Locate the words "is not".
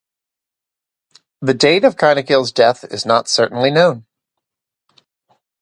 2.85-3.27